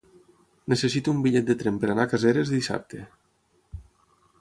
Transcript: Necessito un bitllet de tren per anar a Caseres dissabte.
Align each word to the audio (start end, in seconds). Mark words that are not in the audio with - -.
Necessito 0.73 1.13
un 1.17 1.19
bitllet 1.27 1.47
de 1.51 1.57
tren 1.61 1.79
per 1.85 1.91
anar 1.95 2.09
a 2.09 2.13
Caseres 2.17 2.57
dissabte. 2.57 3.07